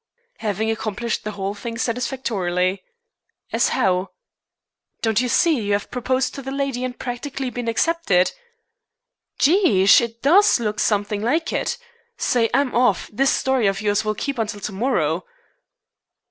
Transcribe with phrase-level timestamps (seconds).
[0.39, 2.81] "Having accomplished the whole thing satisfactorily."
[3.53, 4.09] "As how?"
[5.03, 8.31] "Don't you see you have proposed to the lady and practically been accepted?"
[9.37, 10.01] "Jehosh!
[10.01, 11.77] It does look something like it.
[12.17, 13.11] Say, I'm off!
[13.13, 15.23] This story of yours will keep until to morrow."